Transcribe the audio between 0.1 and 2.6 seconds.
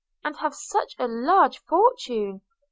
and have such a large fortune!